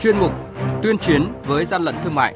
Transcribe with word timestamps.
chuyên 0.00 0.18
mục 0.18 0.32
Tuyên 0.82 0.98
chiến 0.98 1.32
với 1.44 1.64
gian 1.64 1.82
lận 1.82 1.94
thương 2.02 2.14
mại. 2.14 2.34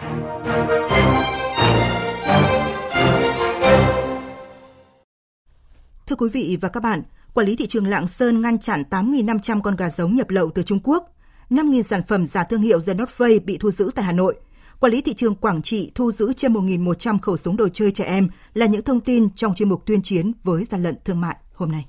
Thưa 6.07 6.17
quý 6.19 6.29
vị 6.33 6.59
và 6.61 6.69
các 6.69 6.83
bạn, 6.83 7.03
quản 7.35 7.47
lý 7.47 7.57
thị 7.57 7.67
trường 7.67 7.87
Lạng 7.87 8.09
Sơn 8.09 8.43
ngăn 8.43 8.59
chặn 8.59 8.83
8.500 8.91 9.61
con 9.61 9.77
gà 9.77 9.91
giống 9.91 10.17
nhập 10.17 10.31
lậu 10.31 10.51
từ 10.51 10.63
Trung 10.63 10.79
Quốc. 10.85 11.11
5.000 11.51 11.83
sản 11.83 12.03
phẩm 12.09 12.27
giả 12.27 12.45
thương 12.45 12.63
hiệu 12.63 12.81
The 12.81 12.95
North 12.95 13.21
Face 13.21 13.41
bị 13.45 13.59
thu 13.59 13.71
giữ 13.71 13.91
tại 13.95 14.05
Hà 14.05 14.13
Nội. 14.13 14.35
Quản 14.81 14.93
lý 14.93 15.01
thị 15.01 15.15
trường 15.15 15.35
Quảng 15.35 15.63
Trị 15.63 15.91
thu 15.95 16.13
giữ 16.13 16.33
trên 16.33 16.53
1.100 16.53 17.19
khẩu 17.19 17.37
súng 17.37 17.57
đồ 17.57 17.69
chơi 17.69 17.91
trẻ 17.91 18.05
em 18.05 18.29
là 18.55 18.67
những 18.67 18.83
thông 18.83 19.01
tin 19.01 19.29
trong 19.35 19.55
chuyên 19.55 19.69
mục 19.69 19.87
tuyên 19.87 20.03
chiến 20.03 20.33
với 20.43 20.65
gian 20.65 20.83
lận 20.83 20.95
thương 21.05 21.21
mại 21.21 21.37
hôm 21.55 21.73
nay. 21.73 21.85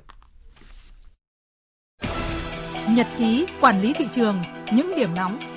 Nhật 2.90 3.08
ký 3.18 3.46
quản 3.62 3.82
lý 3.82 3.94
thị 3.94 4.06
trường, 4.14 4.36
những 4.72 4.92
điểm 4.96 5.16
nóng 5.16 5.55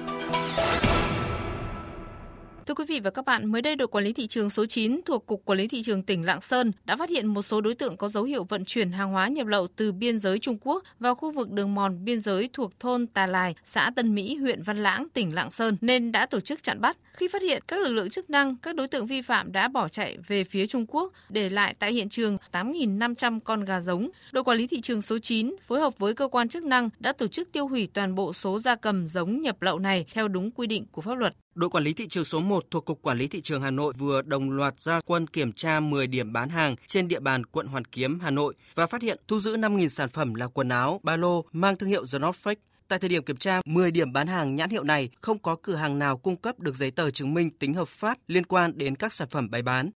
Thưa 2.68 2.74
quý 2.74 2.84
vị 2.88 3.00
và 3.00 3.10
các 3.10 3.24
bạn, 3.24 3.52
mới 3.52 3.62
đây 3.62 3.76
đội 3.76 3.88
quản 3.88 4.04
lý 4.04 4.12
thị 4.12 4.26
trường 4.26 4.50
số 4.50 4.66
9 4.66 5.00
thuộc 5.06 5.26
Cục 5.26 5.44
Quản 5.44 5.58
lý 5.58 5.68
thị 5.68 5.82
trường 5.82 6.02
tỉnh 6.02 6.24
Lạng 6.24 6.40
Sơn 6.40 6.72
đã 6.84 6.96
phát 6.96 7.10
hiện 7.10 7.26
một 7.26 7.42
số 7.42 7.60
đối 7.60 7.74
tượng 7.74 7.96
có 7.96 8.08
dấu 8.08 8.24
hiệu 8.24 8.44
vận 8.44 8.64
chuyển 8.64 8.92
hàng 8.92 9.10
hóa 9.10 9.28
nhập 9.28 9.46
lậu 9.46 9.66
từ 9.66 9.92
biên 9.92 10.18
giới 10.18 10.38
Trung 10.38 10.58
Quốc 10.60 10.84
vào 11.00 11.14
khu 11.14 11.30
vực 11.30 11.50
đường 11.50 11.74
mòn 11.74 12.04
biên 12.04 12.20
giới 12.20 12.50
thuộc 12.52 12.80
thôn 12.80 13.06
Tà 13.06 13.26
Lài, 13.26 13.54
xã 13.64 13.90
Tân 13.96 14.14
Mỹ, 14.14 14.36
huyện 14.36 14.62
Văn 14.62 14.82
Lãng, 14.82 15.06
tỉnh 15.14 15.34
Lạng 15.34 15.50
Sơn 15.50 15.76
nên 15.80 16.12
đã 16.12 16.26
tổ 16.26 16.40
chức 16.40 16.62
chặn 16.62 16.80
bắt. 16.80 16.96
Khi 17.12 17.28
phát 17.28 17.42
hiện 17.42 17.62
các 17.68 17.80
lực 17.80 17.92
lượng 17.92 18.10
chức 18.10 18.30
năng, 18.30 18.56
các 18.56 18.74
đối 18.74 18.88
tượng 18.88 19.06
vi 19.06 19.22
phạm 19.22 19.52
đã 19.52 19.68
bỏ 19.68 19.88
chạy 19.88 20.18
về 20.26 20.44
phía 20.44 20.66
Trung 20.66 20.86
Quốc, 20.88 21.12
để 21.28 21.50
lại 21.50 21.74
tại 21.78 21.92
hiện 21.92 22.08
trường 22.08 22.36
8.500 22.52 23.40
con 23.40 23.64
gà 23.64 23.80
giống. 23.80 24.10
Đội 24.32 24.44
quản 24.44 24.58
lý 24.58 24.66
thị 24.66 24.80
trường 24.80 25.02
số 25.02 25.18
9 25.18 25.56
phối 25.62 25.80
hợp 25.80 25.98
với 25.98 26.14
cơ 26.14 26.28
quan 26.28 26.48
chức 26.48 26.64
năng 26.64 26.90
đã 26.98 27.12
tổ 27.12 27.26
chức 27.26 27.52
tiêu 27.52 27.68
hủy 27.68 27.88
toàn 27.94 28.14
bộ 28.14 28.32
số 28.32 28.58
gia 28.58 28.74
cầm 28.74 29.06
giống 29.06 29.40
nhập 29.40 29.62
lậu 29.62 29.78
này 29.78 30.04
theo 30.12 30.28
đúng 30.28 30.50
quy 30.50 30.66
định 30.66 30.86
của 30.92 31.02
pháp 31.02 31.14
luật. 31.14 31.34
Đội 31.58 31.70
quản 31.70 31.84
lý 31.84 31.92
thị 31.92 32.08
trường 32.08 32.24
số 32.24 32.40
1 32.40 32.64
thuộc 32.70 32.84
Cục 32.84 33.02
Quản 33.02 33.18
lý 33.18 33.28
Thị 33.28 33.40
trường 33.40 33.62
Hà 33.62 33.70
Nội 33.70 33.92
vừa 33.98 34.22
đồng 34.22 34.50
loạt 34.50 34.80
ra 34.80 35.00
quân 35.06 35.26
kiểm 35.26 35.52
tra 35.52 35.80
10 35.80 36.06
điểm 36.06 36.32
bán 36.32 36.48
hàng 36.48 36.76
trên 36.86 37.08
địa 37.08 37.20
bàn 37.20 37.46
quận 37.46 37.66
Hoàn 37.66 37.84
Kiếm, 37.84 38.20
Hà 38.20 38.30
Nội 38.30 38.54
và 38.74 38.86
phát 38.86 39.02
hiện 39.02 39.18
thu 39.28 39.40
giữ 39.40 39.56
5.000 39.56 39.88
sản 39.88 40.08
phẩm 40.08 40.34
là 40.34 40.46
quần 40.46 40.68
áo, 40.68 41.00
ba 41.02 41.16
lô 41.16 41.44
mang 41.52 41.76
thương 41.76 41.88
hiệu 41.88 42.04
The 42.12 42.18
North 42.18 42.46
Face. 42.46 42.54
Tại 42.88 42.98
thời 42.98 43.08
điểm 43.08 43.22
kiểm 43.22 43.36
tra, 43.36 43.60
10 43.64 43.90
điểm 43.90 44.12
bán 44.12 44.26
hàng 44.26 44.54
nhãn 44.54 44.70
hiệu 44.70 44.84
này 44.84 45.08
không 45.20 45.38
có 45.38 45.56
cửa 45.62 45.74
hàng 45.74 45.98
nào 45.98 46.16
cung 46.18 46.36
cấp 46.36 46.58
được 46.60 46.74
giấy 46.74 46.90
tờ 46.90 47.10
chứng 47.10 47.34
minh 47.34 47.50
tính 47.50 47.74
hợp 47.74 47.88
pháp 47.88 48.18
liên 48.26 48.46
quan 48.46 48.78
đến 48.78 48.96
các 48.96 49.12
sản 49.12 49.28
phẩm 49.28 49.50
bày 49.50 49.62
bán. 49.62 49.90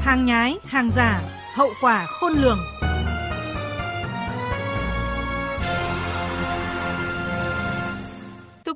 Hàng 0.00 0.26
nhái, 0.26 0.56
hàng 0.64 0.90
giả, 0.96 1.22
hậu 1.54 1.70
quả 1.80 2.06
khôn 2.06 2.32
lường. 2.32 2.58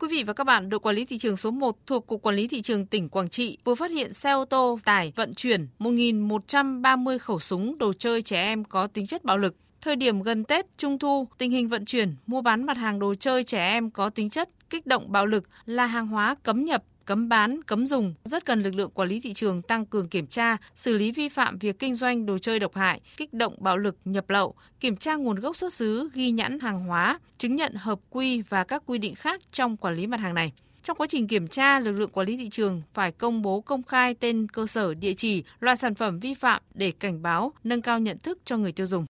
Quý 0.00 0.08
vị 0.10 0.22
và 0.22 0.32
các 0.32 0.44
bạn, 0.44 0.68
đội 0.68 0.80
quản 0.80 0.96
lý 0.96 1.04
thị 1.04 1.18
trường 1.18 1.36
số 1.36 1.50
1 1.50 1.76
thuộc 1.86 2.06
Cục 2.06 2.22
Quản 2.22 2.36
lý 2.36 2.48
Thị 2.48 2.62
trường 2.62 2.86
tỉnh 2.86 3.08
Quảng 3.08 3.28
Trị 3.28 3.58
vừa 3.64 3.74
phát 3.74 3.90
hiện 3.90 4.12
xe 4.12 4.30
ô 4.30 4.44
tô 4.44 4.78
tải 4.84 5.12
vận 5.16 5.34
chuyển 5.34 5.66
1.130 5.78 7.18
khẩu 7.18 7.38
súng 7.38 7.78
đồ 7.78 7.92
chơi 7.92 8.22
trẻ 8.22 8.42
em 8.42 8.64
có 8.64 8.86
tính 8.86 9.06
chất 9.06 9.24
bạo 9.24 9.38
lực. 9.38 9.56
Thời 9.80 9.96
điểm 9.96 10.22
gần 10.22 10.44
Tết, 10.44 10.66
Trung 10.78 10.98
thu, 10.98 11.28
tình 11.38 11.50
hình 11.50 11.68
vận 11.68 11.84
chuyển, 11.84 12.14
mua 12.26 12.40
bán 12.40 12.66
mặt 12.66 12.76
hàng 12.76 12.98
đồ 12.98 13.14
chơi 13.14 13.44
trẻ 13.44 13.68
em 13.68 13.90
có 13.90 14.10
tính 14.10 14.30
chất 14.30 14.48
kích 14.70 14.86
động 14.86 15.12
bạo 15.12 15.26
lực 15.26 15.44
là 15.66 15.86
hàng 15.86 16.06
hóa 16.06 16.34
cấm 16.42 16.64
nhập 16.64 16.82
cấm 17.10 17.28
bán, 17.28 17.62
cấm 17.62 17.86
dùng, 17.86 18.14
rất 18.24 18.44
cần 18.44 18.62
lực 18.62 18.74
lượng 18.74 18.90
quản 18.90 19.08
lý 19.08 19.20
thị 19.20 19.32
trường 19.32 19.62
tăng 19.62 19.86
cường 19.86 20.08
kiểm 20.08 20.26
tra, 20.26 20.56
xử 20.74 20.98
lý 20.98 21.12
vi 21.12 21.28
phạm 21.28 21.58
việc 21.58 21.78
kinh 21.78 21.94
doanh 21.94 22.26
đồ 22.26 22.38
chơi 22.38 22.58
độc 22.58 22.74
hại, 22.74 23.00
kích 23.16 23.34
động 23.34 23.56
bạo 23.58 23.76
lực, 23.76 23.96
nhập 24.04 24.30
lậu, 24.30 24.54
kiểm 24.80 24.96
tra 24.96 25.14
nguồn 25.14 25.40
gốc 25.40 25.56
xuất 25.56 25.72
xứ, 25.72 26.10
ghi 26.14 26.30
nhãn 26.30 26.58
hàng 26.58 26.80
hóa, 26.80 27.18
chứng 27.38 27.56
nhận 27.56 27.74
hợp 27.74 27.98
quy 28.10 28.42
và 28.42 28.64
các 28.64 28.82
quy 28.86 28.98
định 28.98 29.14
khác 29.14 29.40
trong 29.52 29.76
quản 29.76 29.94
lý 29.94 30.06
mặt 30.06 30.20
hàng 30.20 30.34
này. 30.34 30.52
Trong 30.82 30.96
quá 30.96 31.06
trình 31.10 31.26
kiểm 31.28 31.48
tra, 31.48 31.80
lực 31.80 31.92
lượng 31.92 32.10
quản 32.10 32.26
lý 32.26 32.36
thị 32.36 32.48
trường 32.50 32.82
phải 32.94 33.12
công 33.12 33.42
bố 33.42 33.60
công 33.60 33.82
khai 33.82 34.14
tên 34.14 34.46
cơ 34.48 34.66
sở, 34.66 34.94
địa 34.94 35.14
chỉ, 35.14 35.44
loại 35.60 35.76
sản 35.76 35.94
phẩm 35.94 36.20
vi 36.20 36.34
phạm 36.34 36.62
để 36.74 36.92
cảnh 37.00 37.22
báo, 37.22 37.52
nâng 37.64 37.82
cao 37.82 37.98
nhận 37.98 38.18
thức 38.18 38.38
cho 38.44 38.56
người 38.56 38.72
tiêu 38.72 38.86
dùng. 38.86 39.06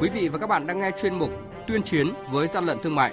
Quý 0.00 0.08
vị 0.14 0.28
và 0.28 0.38
các 0.38 0.46
bạn 0.46 0.66
đang 0.66 0.80
nghe 0.80 0.90
chuyên 1.02 1.14
mục 1.14 1.30
Tuyên 1.66 1.82
chiến 1.82 2.06
với 2.30 2.46
gian 2.46 2.66
lận 2.66 2.78
thương 2.82 2.94
mại 2.94 3.12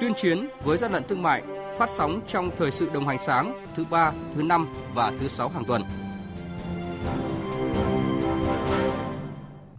tuyên 0.00 0.14
chiến 0.14 0.48
với 0.64 0.78
gian 0.78 0.92
lận 0.92 1.02
thương 1.08 1.22
mại 1.22 1.42
phát 1.78 1.90
sóng 1.90 2.20
trong 2.28 2.50
thời 2.58 2.70
sự 2.70 2.90
đồng 2.92 3.08
hành 3.08 3.18
sáng 3.26 3.66
thứ 3.74 3.84
ba, 3.90 4.12
thứ 4.34 4.42
năm 4.42 4.68
và 4.94 5.12
thứ 5.20 5.28
sáu 5.28 5.48
hàng 5.48 5.64
tuần. 5.64 5.82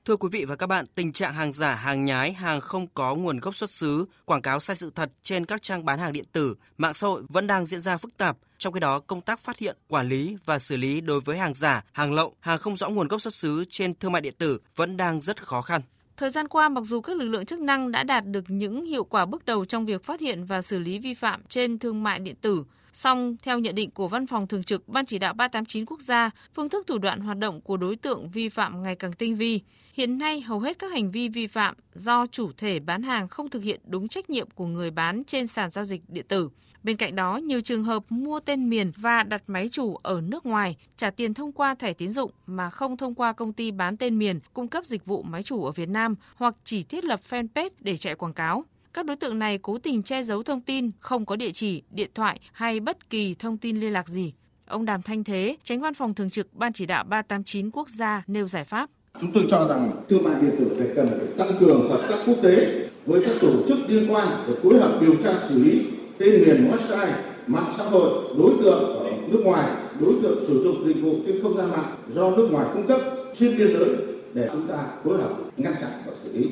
Thưa 0.06 0.16
quý 0.16 0.30
vị 0.32 0.46
và 0.46 0.56
các 0.56 0.68
bạn, 0.68 0.86
tình 0.96 1.14
trạng 1.14 1.34
hàng 1.34 1.54
giả, 1.54 1.76
hàng 1.76 2.06
nhái, 2.06 2.34
hàng 2.34 2.62
không 2.62 2.88
có 2.88 3.16
nguồn 3.16 3.40
gốc 3.40 3.56
xuất 3.56 3.70
xứ, 3.70 4.06
quảng 4.26 4.42
cáo 4.42 4.60
sai 4.60 4.76
sự 4.76 4.92
thật 4.96 5.12
trên 5.24 5.46
các 5.46 5.62
trang 5.62 5.86
bán 5.86 6.00
hàng 6.00 6.14
điện 6.14 6.26
tử, 6.32 6.56
mạng 6.78 6.94
xã 6.94 7.08
hội 7.08 7.24
vẫn 7.30 7.48
đang 7.48 7.66
diễn 7.66 7.82
ra 7.82 7.98
phức 7.98 8.18
tạp. 8.18 8.38
Trong 8.58 8.74
khi 8.74 8.80
đó, 8.80 9.00
công 9.00 9.22
tác 9.22 9.40
phát 9.40 9.58
hiện, 9.58 9.78
quản 9.88 10.10
lý 10.10 10.38
và 10.46 10.60
xử 10.60 10.78
lý 10.78 11.02
đối 11.02 11.20
với 11.20 11.38
hàng 11.38 11.54
giả, 11.54 11.84
hàng 11.92 12.14
lậu, 12.14 12.36
hàng 12.40 12.60
không 12.60 12.78
rõ 12.78 12.90
nguồn 12.90 13.08
gốc 13.08 13.22
xuất 13.22 13.34
xứ 13.34 13.66
trên 13.70 13.94
thương 13.96 14.12
mại 14.12 14.22
điện 14.22 14.34
tử 14.38 14.60
vẫn 14.76 14.98
đang 14.98 15.22
rất 15.22 15.46
khó 15.46 15.62
khăn. 15.62 15.82
Thời 16.20 16.30
gian 16.30 16.48
qua, 16.48 16.70
mặc 16.70 16.84
dù 16.84 17.02
các 17.02 17.18
lực 17.18 17.26
lượng 17.26 17.46
chức 17.46 17.60
năng 17.60 17.92
đã 17.92 18.04
đạt 18.04 18.26
được 18.26 18.44
những 18.48 18.86
hiệu 18.86 19.04
quả 19.04 19.26
bước 19.26 19.46
đầu 19.46 19.66
trong 19.66 19.86
việc 19.86 20.04
phát 20.04 20.20
hiện 20.20 20.44
và 20.44 20.62
xử 20.62 20.80
lý 20.80 21.00
vi 21.00 21.14
phạm 21.14 21.42
trên 21.50 21.80
thương 21.80 22.04
mại 22.04 22.20
điện 22.20 22.36
tử, 22.42 22.64
song 22.94 23.36
theo 23.44 23.60
nhận 23.60 23.76
định 23.76 23.92
của 23.92 24.08
Văn 24.08 24.28
phòng 24.28 24.48
Thường 24.48 24.64
trực 24.64 24.88
Ban 24.88 25.06
Chỉ 25.06 25.20
đạo 25.20 25.34
389 25.34 25.86
quốc 25.86 26.02
gia, 26.02 26.30
phương 26.54 26.70
thức 26.70 26.88
thủ 26.88 26.98
đoạn 26.98 27.20
hoạt 27.20 27.38
động 27.38 27.62
của 27.62 27.78
đối 27.78 27.96
tượng 27.96 28.30
vi 28.30 28.50
phạm 28.50 28.84
ngày 28.84 28.96
càng 28.96 29.14
tinh 29.14 29.36
vi. 29.36 29.62
Hiện 29.94 30.18
nay, 30.18 30.42
hầu 30.42 30.60
hết 30.60 30.80
các 30.80 30.92
hành 30.92 31.12
vi 31.12 31.30
vi 31.30 31.48
phạm 31.48 31.76
do 31.94 32.26
chủ 32.28 32.52
thể 32.58 32.80
bán 32.80 33.04
hàng 33.04 33.28
không 33.28 33.50
thực 33.50 33.64
hiện 33.64 33.82
đúng 33.86 34.08
trách 34.08 34.30
nhiệm 34.30 34.50
của 34.50 34.66
người 34.66 34.92
bán 34.92 35.24
trên 35.24 35.48
sàn 35.48 35.70
giao 35.70 35.86
dịch 35.86 36.02
điện 36.08 36.26
tử. 36.28 36.50
Bên 36.84 36.98
cạnh 36.98 37.16
đó, 37.16 37.38
nhiều 37.38 37.62
trường 37.62 37.84
hợp 37.84 38.04
mua 38.10 38.40
tên 38.40 38.70
miền 38.70 38.92
và 38.98 39.24
đặt 39.24 39.44
máy 39.48 39.70
chủ 39.72 39.96
ở 39.96 40.22
nước 40.22 40.46
ngoài, 40.46 40.76
trả 40.98 41.12
tiền 41.12 41.34
thông 41.34 41.52
qua 41.52 41.76
thẻ 41.76 41.94
tín 41.94 42.10
dụng 42.10 42.32
mà 42.46 42.70
không 42.70 42.98
thông 42.98 43.16
qua 43.16 43.34
công 43.34 43.54
ty 43.54 43.72
bán 43.72 43.98
tên 43.98 44.20
miền 44.20 44.40
cung 44.54 44.68
cấp 44.68 44.86
dịch 44.86 45.06
vụ 45.06 45.24
máy 45.24 45.44
chủ 45.44 45.66
ở 45.66 45.72
Việt 45.72 45.90
Nam 45.90 46.16
hoặc 46.36 46.56
chỉ 46.64 46.84
thiết 46.84 47.06
lập 47.06 47.20
fanpage 47.30 47.70
để 47.80 47.98
chạy 47.98 48.16
quảng 48.16 48.34
cáo. 48.34 48.66
Các 48.94 49.06
đối 49.06 49.16
tượng 49.16 49.40
này 49.40 49.58
cố 49.58 49.78
tình 49.78 50.04
che 50.04 50.24
giấu 50.24 50.44
thông 50.44 50.62
tin, 50.62 50.92
không 51.00 51.26
có 51.26 51.36
địa 51.36 51.52
chỉ, 51.52 51.82
điện 51.92 52.10
thoại 52.16 52.40
hay 52.52 52.80
bất 52.80 53.10
kỳ 53.10 53.34
thông 53.40 53.58
tin 53.58 53.80
liên 53.80 53.94
lạc 53.94 54.08
gì. 54.08 54.34
Ông 54.66 54.86
Đàm 54.86 55.02
Thanh 55.02 55.24
Thế, 55.24 55.58
tránh 55.64 55.82
văn 55.82 55.94
phòng 55.94 56.14
thường 56.14 56.30
trực 56.30 56.54
Ban 56.54 56.74
chỉ 56.74 56.86
đạo 56.86 57.04
389 57.04 57.72
quốc 57.72 57.90
gia 57.90 58.24
nêu 58.28 58.48
giải 58.48 58.64
pháp. 58.64 58.90
Chúng 59.22 59.32
tôi 59.32 59.44
cho 59.50 59.68
rằng 59.68 59.92
thương 60.10 60.24
mại 60.24 60.42
điện 60.42 60.56
tử 60.60 60.76
phải 60.78 60.88
cần 60.96 61.08
phải 61.08 61.28
tăng 61.38 61.58
cường 61.60 61.90
hợp 61.90 62.02
tác 62.10 62.18
quốc 62.26 62.38
tế 62.44 62.88
với 63.06 63.24
các 63.26 63.36
tổ 63.42 63.68
chức 63.68 63.78
liên 63.88 64.14
quan 64.14 64.28
để 64.48 64.54
phối 64.64 64.80
hợp 64.80 64.98
điều 65.02 65.16
tra 65.24 65.34
xử 65.50 65.64
lý 65.64 65.86
tên 66.18 66.44
miền 66.46 66.72
website, 66.72 67.14
mạng 67.48 67.74
xã 67.78 67.84
hội, 67.84 68.36
đối 68.38 68.52
tượng 68.64 68.84
ở 68.84 69.12
nước 69.28 69.42
ngoài, 69.46 69.72
đối 70.00 70.14
tượng 70.24 70.44
sử 70.48 70.64
dụng 70.64 70.88
dịch 70.88 71.02
vụ 71.02 71.16
trên 71.26 71.44
không 71.44 71.58
gian 71.58 71.72
mạng 71.72 71.96
do 72.10 72.30
nước 72.30 72.50
ngoài 72.52 72.66
cung 72.74 72.88
cấp 72.88 73.02
xuyên 73.34 73.58
biên 73.58 73.68
giới 73.68 73.96
để 74.34 74.50
chúng 74.52 74.68
ta 74.68 74.88
phối 75.04 75.18
hợp 75.18 75.34
ngăn 75.58 75.74
chặn 75.82 75.92
và 76.06 76.14
xử 76.24 76.38
lý. 76.38 76.50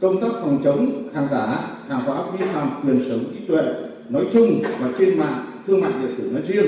Công 0.00 0.20
tác 0.20 0.28
phòng 0.40 0.60
chống 0.64 1.08
hàng 1.14 1.28
giả, 1.30 1.70
hàng 1.88 2.04
hóa 2.04 2.22
vi 2.32 2.46
phạm 2.52 2.70
quyền 2.84 3.00
sở 3.00 3.16
hữu 3.16 3.24
trí 3.34 3.46
tuệ 3.46 3.62
nói 4.08 4.26
chung 4.32 4.60
và 4.80 4.88
trên 4.98 5.18
mạng 5.18 5.46
thương 5.66 5.80
mại 5.80 5.92
điện 6.02 6.14
tử 6.18 6.30
nói 6.32 6.42
riêng 6.48 6.66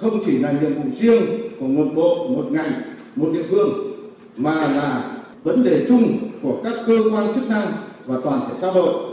không 0.00 0.20
chỉ 0.26 0.38
là 0.38 0.52
nhiệm 0.52 0.74
vụ 0.74 0.90
riêng 1.00 1.22
của 1.60 1.66
một 1.66 1.86
bộ, 1.94 2.28
một 2.28 2.44
ngành, 2.50 2.72
một 3.16 3.28
địa 3.32 3.42
phương 3.50 3.68
mà 4.36 4.54
là 4.54 5.12
vấn 5.44 5.64
đề 5.64 5.86
chung 5.88 6.18
của 6.42 6.60
các 6.64 6.74
cơ 6.86 6.98
quan 7.12 7.34
chức 7.34 7.50
năng 7.50 7.72
và 8.06 8.16
toàn 8.24 8.40
thể 8.48 8.54
xã 8.60 8.70
hội. 8.70 9.05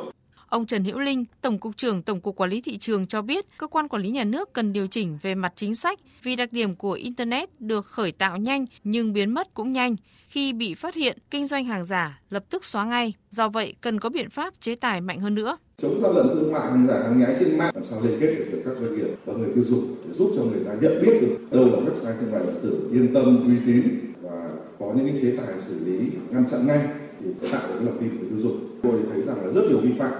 Ông 0.53 0.65
Trần 0.65 0.83
Hữu 0.83 1.00
Linh, 1.00 1.25
Tổng 1.41 1.59
cục 1.59 1.77
trưởng 1.77 2.01
Tổng 2.01 2.21
cục 2.21 2.35
Quản 2.35 2.50
lý 2.50 2.61
thị 2.61 2.77
trường 2.77 3.07
cho 3.07 3.21
biết, 3.21 3.45
cơ 3.57 3.67
quan 3.67 3.88
quản 3.88 4.01
lý 4.01 4.09
nhà 4.09 4.23
nước 4.23 4.53
cần 4.53 4.73
điều 4.73 4.88
chỉnh 4.88 5.17
về 5.21 5.35
mặt 5.35 5.53
chính 5.55 5.75
sách 5.75 6.00
vì 6.23 6.35
đặc 6.35 6.53
điểm 6.53 6.75
của 6.75 6.91
internet 6.91 7.61
được 7.61 7.85
khởi 7.85 8.11
tạo 8.11 8.38
nhanh 8.38 8.65
nhưng 8.83 9.13
biến 9.13 9.33
mất 9.33 9.53
cũng 9.53 9.73
nhanh. 9.73 9.95
Khi 10.27 10.53
bị 10.53 10.73
phát 10.73 10.95
hiện 10.95 11.17
kinh 11.31 11.47
doanh 11.47 11.65
hàng 11.65 11.85
giả, 11.85 12.21
lập 12.29 12.44
tức 12.50 12.65
xóa 12.65 12.85
ngay. 12.85 13.13
Do 13.29 13.50
vậy, 13.50 13.75
cần 13.81 14.00
có 14.00 14.09
biện 14.09 14.29
pháp 14.29 14.53
chế 14.59 14.75
tài 14.75 15.01
mạnh 15.01 15.19
hơn 15.19 15.35
nữa. 15.35 15.57
Chống 15.77 16.00
gian 16.01 16.15
lận 16.15 16.27
thương 16.33 16.51
mại 16.51 16.61
hàng 16.61 16.88
giả 16.88 17.00
hàng 17.03 17.19
nhái 17.19 17.35
trên 17.39 17.57
mạng 17.57 17.71
làm 17.75 17.85
sao 17.85 18.00
liên 18.03 18.19
kết 18.19 18.35
được 18.38 18.45
giữa 18.51 18.61
các 18.65 18.77
doanh 18.79 18.97
nghiệp 18.97 19.15
và 19.25 19.33
người 19.33 19.50
tiêu 19.55 19.63
dùng 19.67 19.95
để 20.07 20.13
giúp 20.13 20.33
cho 20.35 20.44
người 20.44 20.63
ta 20.65 20.71
nhận 20.81 21.01
biết 21.05 21.21
được 21.21 21.38
đâu 21.51 21.65
là 21.65 21.77
website 21.77 22.19
thương 22.19 22.31
mại 22.31 22.41
điện 22.44 22.55
tử 22.63 22.89
yên 22.94 23.13
tâm 23.13 23.47
uy 23.47 23.55
tín 23.65 24.13
và 24.21 24.50
có 24.79 24.94
những 24.95 25.07
cái 25.07 25.19
chế 25.21 25.38
tài 25.38 25.59
xử 25.59 25.85
lý 25.85 26.09
ngăn 26.29 26.50
chặn 26.51 26.67
ngay 26.67 26.88
thì 27.19 27.50
tạo 27.51 27.67
được 27.67 27.85
lòng 27.85 27.97
tin 28.01 28.17
của 28.17 28.25
tiêu 28.29 28.39
dùng. 28.39 28.79
Tôi 28.83 28.94
thấy 29.11 29.21
rằng 29.21 29.45
là 29.45 29.51
rất 29.51 29.61
nhiều 29.69 29.79
vi 29.81 29.91
phạm 30.00 30.13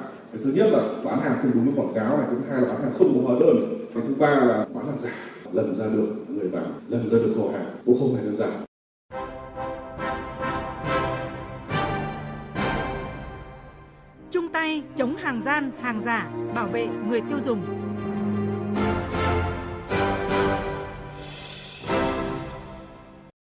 thứ 0.44 0.51
nhất 0.56 0.68
là 0.71 0.80
bán 1.06 1.19
hàng 1.19 1.33
không 1.41 1.51
đúng 1.53 1.65
với 1.65 1.74
quảng 1.75 1.94
cáo 1.95 2.18
này, 2.18 2.27
thứ 2.31 2.38
hai 2.50 2.62
là 2.62 2.68
bán 2.68 2.81
hàng 2.83 2.94
không 2.97 3.13
có 3.15 3.27
hóa 3.27 3.39
đơn, 3.39 3.56
cái 3.94 4.03
thứ 4.07 4.15
ba 4.19 4.30
là 4.30 4.65
bán 4.74 4.85
hàng 4.85 4.97
giả, 4.97 5.09
lần 5.51 5.75
ra 5.75 5.85
được 5.85 6.07
người 6.27 6.50
bán, 6.50 6.74
lần 6.88 7.09
ra 7.09 7.18
được 7.18 7.33
kho 7.38 7.51
hàng 7.51 7.75
cũng 7.85 8.00
không 8.00 8.15
phải 8.15 8.24
đơn 8.25 8.35
giản. 8.35 8.50
Chung 14.31 14.50
tay 14.53 14.83
chống 14.95 15.15
hàng 15.15 15.41
gian, 15.45 15.71
hàng 15.81 16.01
giả, 16.06 16.30
bảo 16.56 16.68
vệ 16.68 16.88
người 17.09 17.21
tiêu 17.21 17.38
dùng. 17.45 17.62